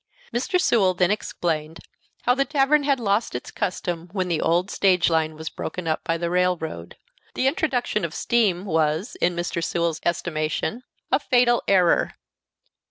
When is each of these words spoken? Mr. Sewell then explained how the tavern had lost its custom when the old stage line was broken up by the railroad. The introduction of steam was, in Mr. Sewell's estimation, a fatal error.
Mr. 0.33 0.59
Sewell 0.59 0.95
then 0.95 1.11
explained 1.11 1.79
how 2.23 2.33
the 2.33 2.43
tavern 2.43 2.81
had 2.81 2.99
lost 2.99 3.35
its 3.35 3.51
custom 3.51 4.09
when 4.13 4.29
the 4.29 4.41
old 4.41 4.71
stage 4.71 5.11
line 5.11 5.35
was 5.35 5.47
broken 5.51 5.87
up 5.87 6.03
by 6.03 6.17
the 6.17 6.31
railroad. 6.31 6.97
The 7.35 7.45
introduction 7.45 8.03
of 8.03 8.15
steam 8.15 8.65
was, 8.65 9.15
in 9.21 9.35
Mr. 9.35 9.63
Sewell's 9.63 10.01
estimation, 10.03 10.81
a 11.11 11.19
fatal 11.19 11.61
error. 11.67 12.15